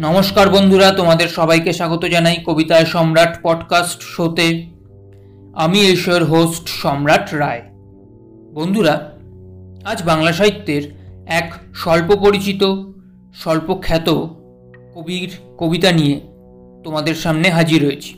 [0.00, 4.66] নমস্কার বন্ধুরা, তোমাদের সবাইকে স্বাগত জানাই কবিতায় সম্রাট পডকাস্ট শোতে
[5.54, 7.62] আমি ঈশ্বর হোস্ট সম্রাট রায়।
[8.54, 9.18] বন্ধুরা,
[9.84, 10.82] আজ বাংলা সাহিত্যের
[11.26, 12.62] এক স্বল্প পরিচিত
[13.34, 14.08] স্বল্প খ্যাত
[14.94, 16.20] কবির কবিতা নিয়ে
[16.84, 18.14] তোমাদের সামনে হাজির হয়েছি।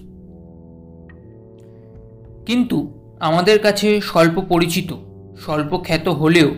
[2.46, 4.93] কিন্তু আমাদের কাছে স্বল্প পরিচিত
[5.41, 6.55] স্বল্প খ্যাত হলেও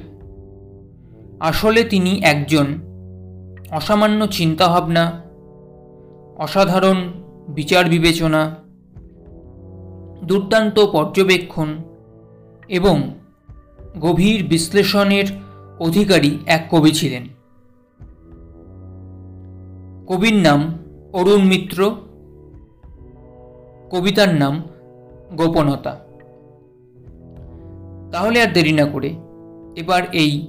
[1.41, 2.67] আসলে তিনি একজন
[3.75, 5.23] অসামান্য চিন্তাভাবনা,
[6.37, 7.13] অসাধারণ
[7.49, 8.57] বিচার বিবেচনা
[10.25, 11.69] দুর্দান্ত পর্যবেক্ষণ
[12.69, 12.97] এবং
[14.01, 15.25] গভীর বিশ্লেষণের
[15.81, 17.25] অধিকারী এক কবি ছিলেন।
[20.07, 20.61] কবির নাম
[21.13, 21.79] অরুণ মিত্র,
[23.91, 24.63] কবিতার নাম
[25.37, 25.95] গোপনতা।
[28.13, 29.11] তাহলে আর দেরি না করে
[29.77, 30.47] এবার এই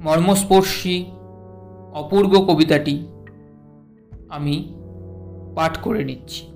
[0.00, 0.96] মর্মস্পর্শী
[1.94, 3.06] অপূর্ব কবিতাটি
[4.28, 4.74] আমি
[5.54, 6.46] পাঠ করে নিচ্ছি।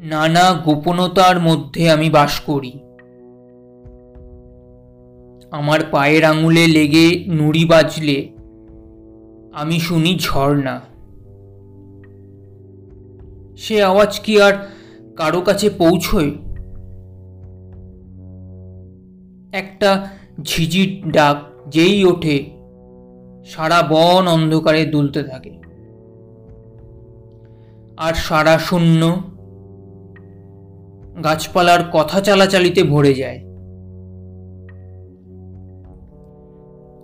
[0.00, 2.72] নানা গোপনতার মধ্যে আমি বাস করি।
[5.50, 8.28] আমার পায়ের আঙুলে লেগে নুড়ি বাজলে
[9.52, 10.80] আমি শুনি ঝর্ণা।
[13.56, 14.52] সে আওয়াজ কি আর
[15.16, 16.30] কারও কাছে পৌঁছয়?
[19.52, 20.08] একটা
[20.42, 21.36] ঝিঝির ডাক
[21.68, 22.50] যেই ওঠে,
[23.46, 25.50] সারা বন অন্ধকারে দুলতে থাকে।
[27.96, 29.22] আর সারা শূন্য
[31.24, 33.38] গাছপালার কথা চালাচালিতে ভরে যায়।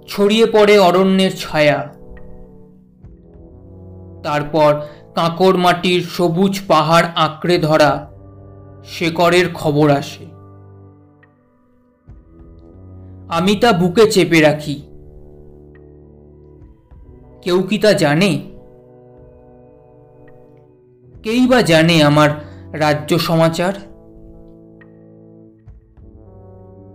[0.08, 1.94] ছড়িয়ে পড়ে অরণ্যের ছায়া।
[4.22, 4.80] তারপর
[5.14, 8.10] কাঁকর মাটির সবুজ পাহাড় আঁকড়ে ধরা
[8.86, 10.29] শেকড়ের খবর আসে।
[13.30, 14.82] আমি তা বুকে চেপে রাখি।
[17.42, 18.40] কেউ কি তা জানে?
[21.22, 22.30] কেই বা জানে আমার
[22.72, 23.72] রাজ্য সমাচার?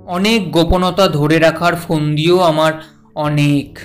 [0.08, 2.74] অনেক গোপনতা ধরে রাখার ফন্দিও আমার
[3.16, 3.80] অনেক।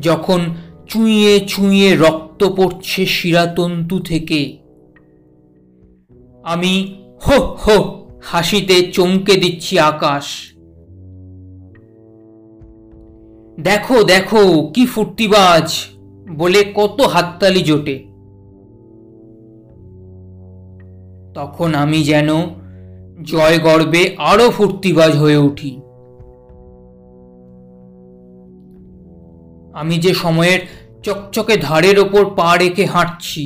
[0.00, 0.40] যখন
[0.88, 4.58] চুঁয়ে চুঁয়ে রক্ত পড়ছে শিরাতন্তু থেকে,
[6.44, 10.26] আমি হো হো হাসিতে চমকে দিচ্ছি আকাশ।
[13.60, 14.42] দেখো দেখো,
[14.74, 15.66] কি ফুর্তিবাজ,
[16.32, 17.96] বলে কত হাততালি জোটে।
[21.34, 22.30] তখন আমি যেন
[23.22, 25.72] জয় গর্বে আরও ফুর্তিবাজ হয়ে উঠি।
[29.74, 30.60] আমি যে সময়ের
[31.02, 33.44] চকচকে ধারের ওপর পা রেখে হাঁটছি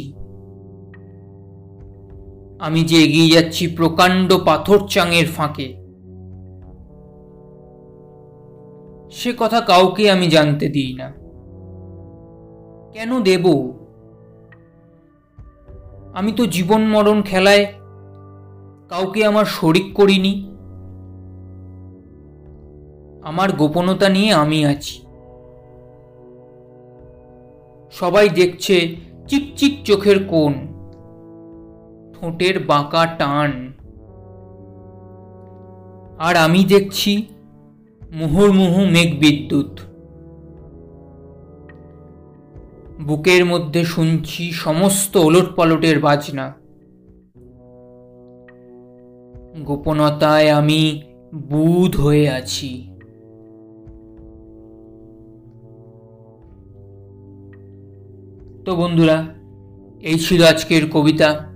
[2.61, 5.81] আমি যে এগিয়ে যাচ্ছি প্রকাণ্ড পাথর চাঙের ফাঁকে।
[9.11, 11.13] সে কথা কাউকে আমি জানতে দিই না।
[12.93, 13.73] কেন দেব?
[16.15, 17.67] আমি তো জীবন মরণ খেলায়
[18.89, 20.47] কাউকে আমার শরিক করিনি।
[23.23, 25.07] আমার গোপনতা নিয়ে আমি আছি।
[27.93, 28.97] সবাই দেখছে
[29.29, 30.80] চিকচিক চোখের কোণ।
[32.21, 33.73] ঠোঁটের বাঁকা টান।
[36.19, 37.27] আর আমি দেখছি
[38.13, 39.81] মুহুর্মুহু মেঘ বিদ্যুৎ।
[43.03, 46.55] বুকের মধ্যে শুনছি সমস্ত ওলট পালটের বাজনা।
[49.65, 51.03] গোপনতায় আমি
[51.35, 52.97] বুধ হয়ে আছি।
[58.65, 59.27] তো বন্ধুরা,
[60.01, 61.50] এই ছিল আজকের কবিতা।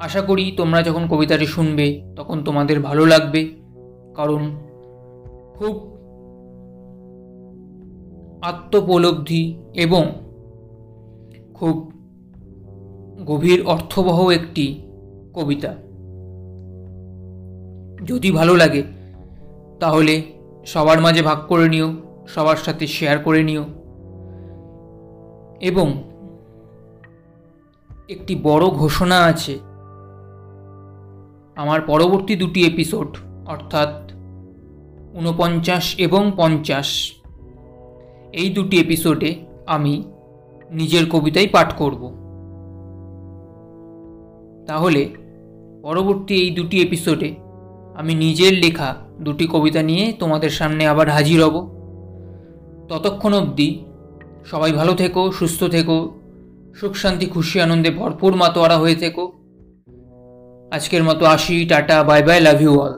[0.00, 3.48] আশা করি তোমরা যখন কবিতাটি শুনবে, তখন তোমাদের ভালো লাগবে।
[4.14, 4.56] কারণ
[5.54, 5.74] খুব
[8.42, 10.04] আত্মোপলব্ধি এবং
[11.54, 11.92] খুব
[13.26, 14.82] গভীর অর্থবহ একটি
[15.34, 15.74] কবিতা।
[18.06, 18.82] যদি ভালো লাগে,
[19.80, 20.22] তাহলে
[20.66, 21.92] সবার মাঝে ভাগ করে নিও,
[22.28, 23.64] সবার সাথে শেয়ার করে নিও
[25.60, 26.02] এবং
[28.08, 29.69] একটি বড় ঘোষণা আছে
[31.60, 33.16] আমার পরবর্তী দুটি এপিসোড
[33.46, 34.12] অর্থাৎ
[35.14, 37.12] ঊনপঞ্চাশ এবং পঞ্চাশ,
[38.32, 39.34] এই দুটি এপিসোডে
[39.66, 40.02] আমি
[40.70, 42.02] নিজের কবিতাই পাঠ করব।
[44.66, 45.08] তাহলে,
[45.82, 47.34] পরবর্তী এই দুটি এপিসোডে
[47.94, 51.56] আমি নিজের লেখা দুটি কবিতা নিয়ে তোমাদের সামনে আবার হাজির হব।
[52.88, 53.84] ততক্ষণ অবধি
[54.44, 55.98] সবাই ভালো থেকো, সুস্থ থেকো,
[56.74, 59.24] সুখ শান্তি, খুশি, আনন্দে ভরপুর মাতোয়ারা হয়ে থেকো।
[60.71, 62.93] আজকের মতো আসি tata bye bye love you all